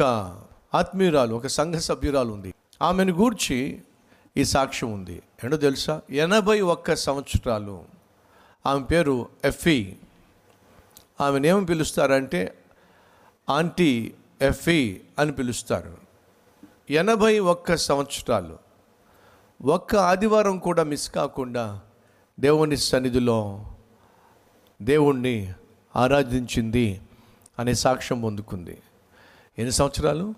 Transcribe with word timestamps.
ఒక 0.00 0.40
ఆత్మీయురాలు 0.74 1.34
ఒక 1.34 1.46
సంఘ 1.46 1.74
సభ్యురాలు 1.74 2.32
ఉంది. 2.32 2.54
ఆమెను 2.82 3.12
గూర్చి 3.12 3.82
ఈ 4.36 4.44
సాక్ష్యం 4.44 4.92
ఉంది. 4.92 5.22
ఏంటో 5.44 5.56
తెలుసా? 5.56 6.00
ఎనభై 6.10 6.60
ఒక్క 6.60 6.94
సంవత్సరాలు. 6.94 7.84
ఆమె 8.66 8.84
పేరు 8.84 9.28
ఎఫ్ఈ 9.44 9.94
ఆమెను 11.20 11.46
ఏమి 11.46 11.66
పిలుస్తారంటే 11.66 12.54
ఆంటీ 13.50 14.14
ఎఫ్ఈ 14.42 15.00
అని 15.18 15.32
పిలుస్తారు. 15.32 15.96
ఎనభై 16.90 17.38
ఒక్క 17.38 17.76
సంవత్సరాలు. 17.76 18.58
ఒక్క 19.64 19.96
ఆదివారం 19.96 20.58
కూడా 20.58 20.82
మిస్ 20.82 21.10
కాకుండా 21.10 21.80
దేవుని 22.40 22.76
సన్నిధిలో 22.76 23.66
దేవుణ్ణి 24.82 25.52
ఆరాధించింది 25.96 27.00
అనే 27.58 27.74
సాక్ష్యం 27.74 28.20
పొందుకుంది. 28.20 28.78
ఎన్ని 29.58 29.72
సంవత్సరాలు? 29.72 30.34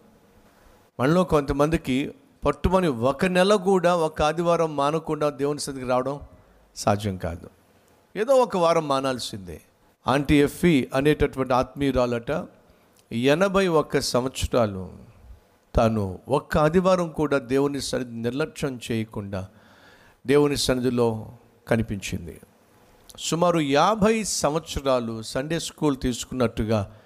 మనలో 1.00 1.24
కొంతమందికి 1.24 2.14
పట్టుమని 2.44 2.88
ఒక 2.88 3.24
నెల 3.24 3.54
కూడా 3.54 3.96
ఒక 3.96 4.22
ఆదివారం 4.22 4.76
మానకుండా 4.76 5.30
దేవుని 5.30 5.60
సన్నిధికి 5.60 5.90
రావడం 5.90 6.20
సాధ్యం 6.76 7.16
కాదు. 7.16 7.50
ఏదో 8.16 8.32
ఒక 8.32 8.56
వారం 8.56 8.88
మానాల్సిందే. 8.88 9.60
ఆంటీ 10.08 10.42
ఎఫ్ఈ 10.42 10.88
అనేటటువంటి 10.94 11.54
ఆత్మీయురాలట 11.54 12.46
ఎనభై 13.12 13.68
ఒక్క 13.68 14.00
సంవత్సరాలు 14.00 14.92
తాను 15.74 16.18
ఒక్క 16.28 16.58
ఆదివారం 16.58 17.08
కూడా 17.08 17.38
దేవుని 17.38 17.80
సన్నిధి 17.80 18.16
నిర్లక్ష్యం 18.16 18.80
చేయకుండా 18.92 19.48
దేవుని 20.26 20.56
సన్నిధిలో 20.56 21.26
కనిపించింది. 21.68 22.40
సుమారు 23.18 23.58
యాభై 23.58 24.24
సంవత్సరాలు 24.24 25.22
సండే 25.22 25.58
స్కూల్ 25.58 25.96
తీసుకున్నట్టుగా 25.98 26.97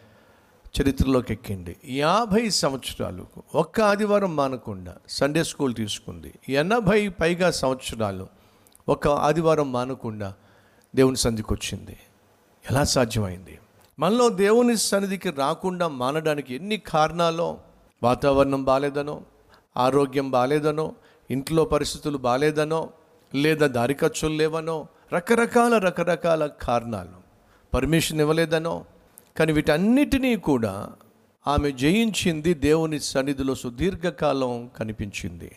చరిత్రలోకి 0.81 1.33
ఎక్కింది. 1.33 1.77
యాభై 1.87 2.49
సంవత్సరాలు 2.49 3.27
ఒక్క 3.55 3.81
ఆదివారం 3.81 4.37
మానకుండా 4.37 4.97
సండే 5.09 5.45
స్కూల్ 5.45 5.75
తీసుకుంది. 5.75 6.35
ఎనభై 6.49 7.09
పైగా 7.09 7.51
సంవత్సరాలు 7.51 8.29
ఒక 8.89 9.09
ఆదివారం 9.09 9.73
మానకుండా 9.73 10.35
దేవుని 10.95 11.17
సన్నిధికి 11.17 11.53
వచ్చింది 11.53 11.97
ఎలా 12.71 12.85
సాధ్యమైంది? 12.85 13.59
మనలో 13.99 14.29
దేవుని 14.29 14.77
సన్నిధికి 14.77 15.31
రాకుండా 15.31 15.89
మానడానికి 15.89 16.55
ఎన్ని 16.55 16.77
కారణాలో 16.77 17.59
వాతావరణం 18.03 18.65
బాగాలేదనో 18.65 19.23
ఆరోగ్యం 19.77 20.31
బాగాలేదనో 20.31 20.95
ఇంట్లో 21.31 21.65
పరిస్థితులు 21.65 22.19
బాగాలేదనో 22.19 22.91
లేదా 23.35 23.67
దారి 23.67 23.95
ఖర్చులు 23.95 24.35
లేవనో 24.35 24.87
రకరకాల 25.13 25.79
రకరకాల 25.79 26.47
కారణాలు. 26.47 27.23
పర్మిషన్ 27.75 28.21
ఇవ్వలేదనో 28.21 28.85
కానీ 29.39 29.53
వీటన్నిటినీ 29.53 30.37
కూడా 30.37 30.89
ఆమె 31.47 31.71
జయించింది 31.71 32.55
దేవుని 32.55 33.01
సన్నిధిలో 33.01 33.55
సుదీర్ఘకాలం 33.55 34.71
కనిపించింది. 34.77 35.57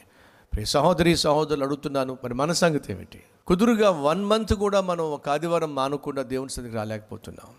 ప్రియ 0.53 0.65
సహోదరి 0.65 1.17
సహోదరులు 1.17 1.63
అడుగుతున్నాను 1.63 2.17
మరి 2.23 2.33
మన 2.33 2.51
సంగతి 2.51 2.93
ఏమిటి? 2.93 3.23
కుదురుగా 3.47 3.89
వన్ 3.89 4.25
మంత్ 4.25 4.53
కూడా 4.53 4.81
మనం 4.81 5.03
ఒక 5.03 5.29
ఆదివారం 5.29 5.75
మానకుండా 5.75 6.21
దేవుని 6.21 6.49
సన్నిధికి 6.49 6.77
రాలేకపోతున్నాం. 6.77 7.51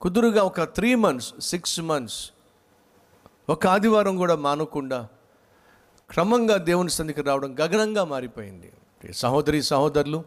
కుదురుగా 0.00 0.42
ఒక 0.42 0.60
త్రీ 0.62 0.94
మంత్స్ 0.94 1.34
సిక్స్ 1.40 1.80
మంత్స్ 1.80 2.30
ఒక 3.48 3.66
ఆదివారం 3.66 4.16
కూడా 4.16 4.34
మానకుండా 4.34 5.08
క్రమంగా 6.10 6.56
దేవుని 6.56 6.90
సన్నిధికి 6.90 7.28
రావడం 7.28 7.58
గగనంగా 7.60 8.04
మారిపోయింది. 8.04 8.72
సహోదరి 9.12 9.62
సహోదరులు 9.62 10.24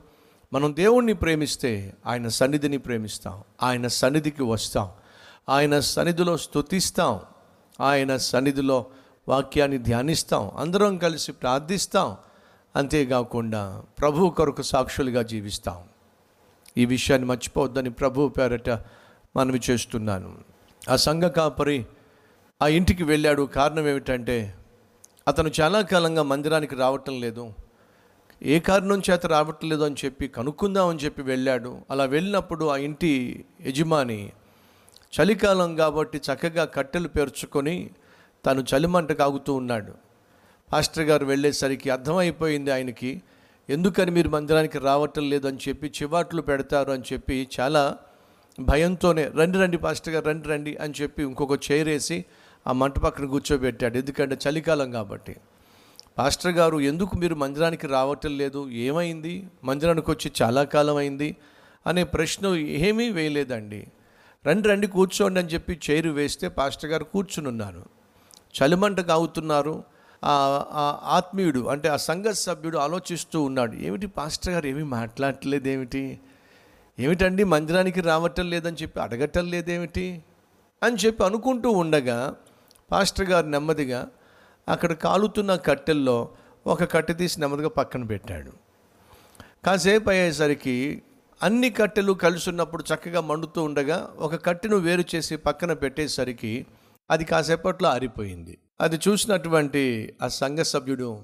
మనం 0.53 0.75
దేవుణ్ణి 0.75 1.13
ప్రేమిస్తే 1.13 1.93
ఆయన 2.05 2.27
సన్నిధిని 2.27 2.77
ప్రేమిస్తాం. 2.77 3.43
ఆయన 3.63 3.87
సన్నిధికి 3.87 4.43
వస్తాం. 4.43 4.89
ఆయన 5.49 5.79
సన్నిధిలో 5.79 6.37
స్తుతిస్తాం. 6.37 7.19
ఆయన 7.81 8.17
సన్నిధిలో 8.17 8.85
వాక్యాన్ని 9.27 9.77
ధ్యానిస్తాం. 9.77 10.51
అందరం 10.57 10.97
కలిసి 10.97 11.31
ప్రార్థిస్తాం. 11.31 12.17
అంతేకాకుండా 12.75 13.83
ప్రభు 13.99 14.29
కొరకు 14.29 14.61
సాక్షులుగా 14.61 15.21
జీవిస్తాం. 15.21 15.83
ఈ 16.77 16.85
విషయాన్ని 16.85 17.27
మర్చిపోవద్దని 17.27 17.89
ప్రభు 17.89 18.27
పేరట 18.27 18.69
మనవి 19.35 19.61
చేస్తున్నాను. 19.69 20.37
ఆ 20.89 20.95
సంఘ 20.95 21.23
కాపరి 21.23 21.85
ఆ 22.61 22.67
ఇంటికి 22.67 23.03
వెళ్ళాడు. 23.03 23.43
కారణం 23.43 23.87
ఏమిటంటే 23.87 24.55
అతను 25.27 25.51
చాలా 25.61 25.81
కాలంగా 25.81 26.23
మందిరానికి 26.23 26.75
రావటం 26.75 27.21
లేదు. 27.21 27.53
ఏ 28.43 28.59
కారణం 28.59 29.01
చేత 29.09 29.25
రావటం 29.25 29.69
లేదు 29.69 29.83
అని 29.83 29.95
చెప్పి 30.05 30.27
కనుక్కుందామని 30.27 30.99
చెప్పి 30.99 31.21
వెళ్ళాడు. 31.21 31.77
అలా 31.91 32.03
వెళ్ళినప్పుడు 32.03 32.65
ఆ 32.65 32.77
ఇంటి 32.77 33.45
యజమాని 33.61 34.31
చలికాలం 35.13 35.75
కాబట్టి 35.75 36.17
చక్కగా 36.17 36.65
కట్టెలు 36.65 37.07
పేర్చుకొని 37.07 37.89
తను 38.45 38.61
చలిమంట 38.61 39.11
కాగుతూ 39.11 39.53
ఉన్నాడు. 39.53 39.93
పాస్టర్ 40.71 41.03
గారు 41.03 41.25
వెళ్ళేసరికి 41.25 41.89
అర్థమైపోయింది 41.89 42.71
ఆయనకి 42.71 43.21
ఎందుకని 43.69 44.11
మీరు 44.11 44.29
మందిరానికి 44.29 44.79
రావటం 44.79 45.29
లేదని 45.29 45.59
చెప్పి 45.69 45.87
చివాట్లు 45.87 46.41
పెడతారు 46.41 46.91
అని 46.91 47.03
చెప్పి 47.13 47.49
చాలా 47.59 47.97
భయంతోనే 48.59 49.27
రండి 49.27 49.57
రండి 49.57 49.77
పాస్టర్ 49.77 50.13
గారు 50.13 50.25
రండి 50.25 50.47
రండి 50.47 50.77
అని 50.77 50.93
చెప్పి 51.01 51.23
ఇంకొక 51.23 51.71
చైర్ 51.71 51.87
వేసి 51.87 52.25
ఆ 52.67 52.71
మంట 52.71 52.99
పక్కన 52.99 53.25
కూర్చోబెట్టాడు. 53.25 53.97
ఎందుకంటే 53.97 54.37
చలికాలం 54.49 54.91
కాబట్టి. 54.91 55.35
పాస్టర్ 56.17 56.51
గారు 56.51 56.79
ఎందుకు 56.79 57.17
మీరు 57.17 57.35
మందిరానికి 57.35 57.87
రావటం 57.87 58.37
లేదు? 58.37 58.69
ఏమైంది? 58.69 59.43
మందిరానికి 59.63 60.11
వచ్చి 60.11 60.31
చాలా 60.41 60.63
కాలం 60.63 60.95
అయింది 60.95 61.37
అనే 61.87 62.03
ప్రశ్న 62.03 62.55
ఏమీ 62.55 63.09
వేయలేదండి. 63.09 63.87
రండి 64.47 64.69
రండి 64.69 64.87
కూర్చోండి 64.87 65.39
అని 65.39 65.49
చెప్పి 65.49 65.79
చైరు 65.89 66.09
వేస్తే 66.09 66.47
పాస్టర్ 66.47 66.89
గారు 66.89 67.03
కూర్చుని 67.03 67.47
ఉన్నారు 67.47 67.85
చలిమంట 68.55 68.99
కాగుతున్నారు 68.99 69.83
ఆ 70.23 70.99
ఆత్మీయుడు 71.03 71.59
అంటే 71.59 71.89
ఆ 71.89 71.95
సంఘ 71.95 72.25
సభ్యుడు 72.25 72.77
ఆలోచిస్తూ 72.77 73.41
ఉన్నాడు. 73.41 73.73
ఏమిటి 73.73 74.07
పాస్టర్ 74.07 74.53
గారు 74.53 74.67
ఏమీ 74.67 74.83
మాట్లాడట్లేదు 74.83 75.67
ఏమిటి? 75.67 76.19
ఏమిటండి 76.99 77.43
మందిరానికి 77.43 78.01
రావటం 78.01 78.49
లేదని 78.49 78.77
చెప్పి 78.81 78.99
అడగటం 78.99 79.47
లేదేమిటి? 79.47 80.23
అని 80.83 80.95
చెప్పి 80.95 81.23
అనుకుంటూ 81.23 81.69
ఉండగా 81.71 82.35
పాస్టర్ 82.91 83.29
గారు 83.29 83.47
నెమ్మదిగా 83.47 84.07
అక్కడ 84.69 84.93
కాలుతున్న 84.93 85.55
కట్టెల్లో 85.55 86.29
ఒక 86.67 86.91
కట్టె 86.91 87.13
తీసి 87.13 87.39
నెమ్మదిగా 87.39 87.69
పక్కన 87.69 88.03
పెట్టాడు. 88.03 88.51
కాసేపు 89.65 90.09
అయ్యేసరికి 90.09 91.01
అన్ని 91.43 91.69
కట్టెలు 91.69 92.13
కలిసి 92.13 92.49
ఉన్నప్పుడు 92.49 92.83
చక్కగా 92.93 93.21
మండుతూ 93.21 93.63
ఉండగా 93.63 94.13
ఒక 94.17 94.45
కట్టెను 94.45 94.77
వేరు 94.77 95.03
చేసి 95.15 95.35
పక్కన 95.35 95.73
పెట్టేసరికి 95.73 96.65
అది 97.11 97.25
కాసేపట్లో 97.25 97.89
ఆరిపోయింది. 97.89 98.57
అది 98.81 98.99
చూసినటువంటి 99.07 100.13
ఆ 100.21 100.27
సంఘ 100.27 100.59
సభ్యుడు 100.59 101.23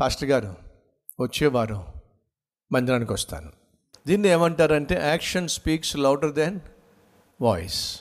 పాస్టర్ 0.00 0.28
గారు 0.28 0.54
వచ్చేవారు 1.20 1.84
మందిరానికి 2.72 3.12
వస్తాను. 3.12 3.52
దీన్ని 4.06 4.28
ఏమంటారంటే 4.28 4.94
action 4.94 5.48
speaks 5.48 5.96
louder 5.96 6.32
than 6.32 6.60
voice. 7.40 8.00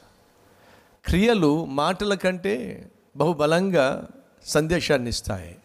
క్రియలు 1.05 1.65
మాటల 1.65 2.13
కంటే 2.13 2.85
బహుబలంగా 3.17 4.07
సందేశాన్ని 4.45 5.09
ఇస్తాయి. 5.09 5.57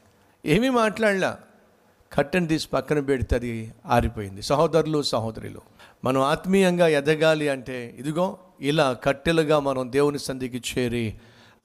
ఏమీ 0.47 0.69
మాట్లాడలా. 0.69 1.38
కట్టెను 2.16 2.47
తీసి 2.47 2.69
పక్కన 2.69 3.00
పెడితే 3.00 3.37
అది 3.37 3.75
ఆరిపోయింది. 3.87 4.43
సహోదరులు 4.43 5.03
సహోదరులు 5.03 5.60
మనం 6.04 6.21
ఆత్మీయంగా 6.21 6.88
ఎదగాలి 6.88 7.49
అంటే 7.49 7.94
ఇదిగో 7.99 8.38
ఇలా 8.60 8.93
కట్టెలుగా 8.93 9.59
మనం 9.59 9.93
దేవుని 9.93 10.19
సంధికి 10.19 10.62
చేరి 10.78 11.15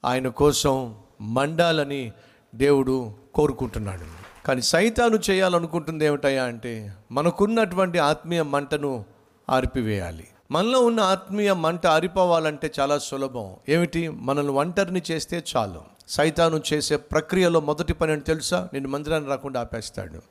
ఆయన 0.04 0.28
కోసం 0.28 0.94
మండాలని 1.20 2.12
దేవుడు 2.54 3.14
కోరుకుంటున్నాడు. 3.34 4.22
కానీ 4.46 4.62
సైతాను 4.62 5.18
చేయాలనుకుంటుంది 5.30 6.04
ఏమిటయా 6.04 6.44
అంటే 6.44 6.92
మనకున్నటువంటి 7.12 7.98
ఆత్మీయ 7.98 8.42
మంటను 8.42 9.04
ఆర్పివేయాలి. 9.50 10.26
మనలో 10.50 10.80
ఉన్న 10.80 11.00
ఆత్మీయ 11.00 11.52
మంట 11.52 11.86
ఆరిపోవాలంటే 11.86 12.72
చాలా 12.80 12.98
సులభం. 12.98 13.56
ఏమిటి? 13.68 14.08
మనల్ని 14.08 14.52
ఒంటరిని 14.52 15.02
చేస్తే 15.10 15.44
చాలు. 15.56 15.82
సైతాను 16.08 16.62
చేసే 16.72 16.96
ప్రక్రియలో 16.96 17.60
మొదటి 17.60 17.92
పని 17.92 18.12
అని 18.12 18.20
తెలుసా? 18.20 18.68
నేను 18.72 18.88
మందిరాన్ని 18.88 19.30
రాకుండా 19.30 19.60
ఆపేస్తాడు. 19.60 20.22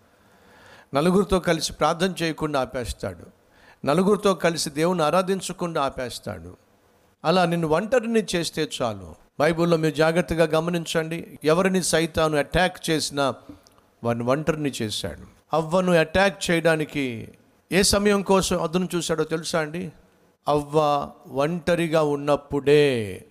నలుగురితో 0.93 1.39
కలిసి 1.39 1.73
ప్రార్థన 1.73 2.13
చేయకుండా 2.23 2.61
ఆపేస్తాడు. 2.61 3.25
నలుగురితో 3.85 4.33
కలిసి 4.33 4.69
దేవుని 4.69 5.03
ఆరాధించకుండా 5.03 5.83
ఆపేస్తాడు. 5.83 6.57
అలా 7.25 7.45
నిన్ను 7.45 7.67
ఒంటరిని 7.67 8.25
చేస్తే 8.35 8.69
చాలు. 8.81 9.15
బైబిల్లో 9.39 9.77
మీరు 9.77 9.95
జాగ్రత్తగా 9.95 10.45
గమనించండి. 10.45 11.39
ఎవరిని 11.43 11.83
సైతాను 11.83 12.37
అటాక్ 12.37 12.89
చేసినా 12.89 13.33
వాడిని 14.03 14.25
ఒంటరిని 14.25 14.71
చేశాడు. 14.81 15.55
అవ్వను 15.55 15.93
అటాక్ 15.93 16.51
చేయడానికి 16.51 17.27
ఏ 17.71 17.81
సమయం 17.81 18.21
కోసం 18.21 18.63
అదును 18.63 18.89
చూశాడో 18.95 19.23
తెలుసా 19.23 19.59
అండి? 19.59 19.91
అవ్వ 20.47 21.09
ఒంటరిగా 21.31 22.01
ఉన్నప్పుడే 22.01 23.25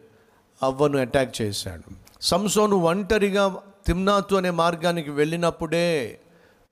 అవ్వను 0.62 0.98
అటాక్ 0.98 1.40
చేశాడు. 1.42 1.90
సంసోను 2.20 2.76
ఒంటరిగా 2.76 3.56
తిమ్నాతు 3.86 4.34
అనే 4.34 4.50
మార్గానికి 4.50 5.10
వెళ్ళినప్పుడే 5.10 6.20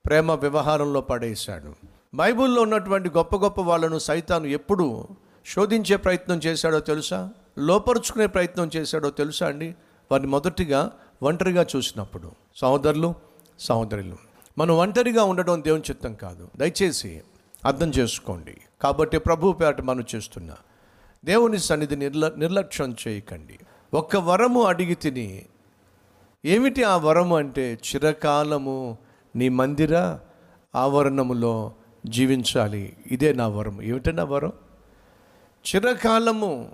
ప్రేమ 0.09 0.31
వ్యవహారంలో 0.31 1.01
పడేశాడు. 1.01 1.73
బైబిల్లో 2.15 2.61
ఉన్నటువంటి 2.61 3.09
గొప్ప 3.09 3.35
గొప్ప 3.35 3.61
వాళ్ళను 3.61 3.99
సైతాను 3.99 4.45
ఎప్పుడు 4.45 5.07
శోధించే 5.45 5.95
ప్రయత్నం 5.95 6.37
చేశాడో 6.37 6.79
తెలుసా? 6.79 7.29
లోపరుచుకునే 7.59 8.27
ప్రయత్నం 8.27 8.71
చేశాడో 8.75 9.09
తెలుసా 9.09 9.47
అండి? 9.47 9.75
వారిని 10.11 10.29
మొదటిగా 10.29 10.91
ఒంటరిగా 11.23 11.65
చూసినప్పుడు. 11.75 12.31
సహోదరులు 12.55 13.13
సహోదరులు 13.59 14.17
మనం 14.57 14.77
ఒంటరిగా 14.77 15.23
ఉండడం 15.23 15.63
దేవుని 15.63 15.83
చిత్తం 15.89 16.13
కాదు. 16.13 16.49
దయచేసి 16.57 17.21
అర్థం 17.65 17.89
చేసుకోండి. 17.89 18.57
కాబట్టి 18.81 19.17
ప్రభు 19.17 19.51
పేట 19.51 19.81
మనం 19.81 20.03
చేస్తున్నా 20.15 20.55
దేవుని 21.25 21.57
సన్నిధి 21.57 21.95
నిర్ల 21.95 22.31
నిర్లక్ష్యం 22.37 22.95
చేయకండి. 23.07 23.59
ఒక్క 23.93 24.15
వరము 24.15 24.63
అడిగి 24.63 24.95
తిని 24.95 25.45
ఏమిటి 26.45 26.83
ఆ 26.83 26.97
వరము 26.97 27.37
అంటే? 27.37 27.73
చిరకాలము 27.73 28.97
నీ 29.35 29.49
మందిర 29.49 30.17
ఆవరణములో 30.75 31.73
జీవించాలి. 32.05 32.97
ఇదే 33.07 33.33
నా 33.33 33.47
వరం. 33.47 33.81
ఏమిటి 33.81 34.13
నా 34.13 34.23
వరం? 34.23 34.51
చిరకాలము 35.75 36.71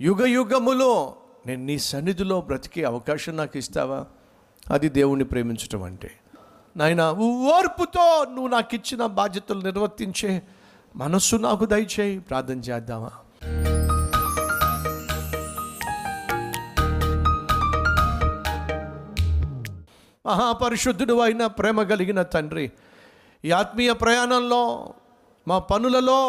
యుగ 0.00 0.26
యుగములో 0.26 1.14
నేను 1.46 1.64
నీ 1.64 1.78
సన్నిధిలో 1.78 2.40
బ్రతికే 2.40 2.84
అవకాశం 2.84 3.36
నాకు 3.36 3.58
ఇస్తావా? 3.58 4.06
అది 4.70 4.88
దేవుణ్ణి 4.88 5.24
ప్రేమించటం 5.24 5.82
అంటే. 5.82 6.10
నాయన 6.76 7.02
ఓర్పుతో 7.10 8.24
నువ్వు 8.24 8.48
నాకు 8.48 8.74
ఇచ్చిన 8.74 9.06
బాధ్యతలు 9.06 9.60
నిర్వర్తించే 9.60 10.42
మనస్సు 10.96 11.36
నాకు 11.36 11.64
దయచేయి. 11.64 12.18
ప్రార్థన 12.18 12.58
చేద్దామా? 12.58 13.10
మహాపరిశుద్ధుడు 20.30 21.14
అయిన 21.20 21.42
ప్రేమ 21.58 21.82
కలిగిన 21.82 22.20
తండ్రి. 22.34 22.66
ఈ 23.44 23.50
ఆత్మీయ 23.60 23.90
ప్రయాణంలో 24.02 24.62
మా 25.46 25.58
పనులలో 25.70 26.20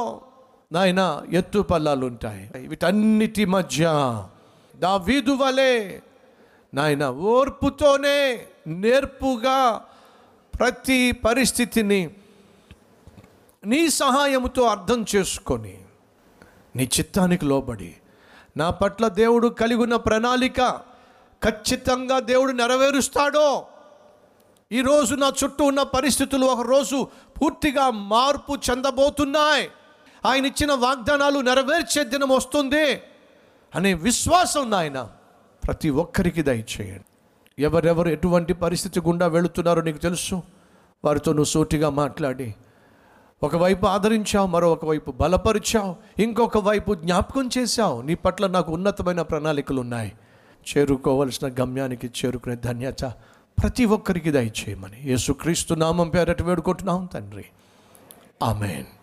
నాయన 0.71 1.01
ఎత్తు 1.31 1.59
పల్లాలు 1.71 2.03
ఉంటాయి. 2.05 2.43
వీటన్నిటి 2.67 3.45
మధ్య 3.55 3.83
దావీదు 4.75 5.33
వలె 5.41 5.73
నాయన 6.73 7.03
ఓర్పుతోనే 7.31 8.17
నేర్పుగా 8.83 9.57
ప్రతి 10.53 10.99
పరిస్థితిని 11.25 12.01
నీ 13.63 13.81
సహాయముతో 14.01 14.61
అర్థం 14.65 14.99
చేసుకొని 15.15 15.75
నీ 16.75 16.83
చిత్తానికి 16.95 17.45
లోబడి 17.45 17.91
నా 18.57 18.67
పట్ల 18.81 19.05
దేవుడు 19.21 19.47
కలిగిన 19.61 19.95
ప్రణాళిక 20.05 20.61
ఖచ్చితంగా 21.41 22.17
దేవుడు 22.31 22.51
నెరవేరుస్తాడో 22.51 23.47
ఈరోజు 24.73 25.15
నా 25.15 25.33
చుట్టూ 25.43 25.65
ఉన్న 25.65 25.83
పరిస్థితులు 25.83 26.45
ఒకరోజు 26.45 27.07
పూర్తిగా 27.41 27.89
మార్పు 27.89 28.53
చెందబోతున్నాయి. 28.69 29.69
ఆయన 30.25 30.45
ఇచ్చిన 30.45 30.73
వాగ్దానాలు 30.73 31.39
నెరవేర్చే 31.39 32.03
దినం 32.03 32.29
వస్తుంది 32.29 33.01
అనే 33.75 33.93
విశ్వాసం 33.93 34.69
నాయన 34.69 35.09
ప్రతి 35.67 35.89
ఒక్కరికి 35.89 36.41
దయచేయండి. 36.41 37.03
ఎవరెవరు 37.59 38.09
ఎటువంటి 38.09 38.53
పరిస్థితి 38.53 39.01
గుండా 39.01 39.27
వెళుతున్నారో 39.27 39.81
నీకు 39.81 39.97
తెలుసు. 39.97 40.41
వారితో 41.05 41.31
నువ్వు 41.31 41.45
సూటిగా 41.45 41.89
మాట్లాడి 41.89 42.55
ఒకవైపు 43.43 43.85
ఆదరించావు 43.85 44.47
మరొకవైపు 44.47 45.11
బలపరిచావు 45.11 45.95
ఇంకొక 46.21 46.57
వైపు 46.57 46.95
జ్ఞాపకం 46.95 47.49
చేశావు. 47.57 48.01
నీ 48.01 48.15
పట్ల 48.15 48.47
నాకు 48.47 48.73
ఉన్నతమైన 48.73 49.21
ప్రణాళికలు 49.21 49.81
ఉన్నాయి. 49.81 50.13
చేరుకోవలసిన 50.69 51.47
గమ్యానికి 51.61 52.07
చేరుకునే 52.07 52.55
ధన్యత 52.55 53.13
ప్రతి 53.61 53.85
ఒక్కరికి 53.85 54.31
దయచేయమని. 54.31 55.01
యేసుక్రీస్తు 55.05 55.73
నామం 55.73 56.09
పేరట 56.09 56.41
వేడుకుంటున్నాం 56.41 57.05
తండ్రి. 57.05 57.45
ఆమెన్. 58.43 59.00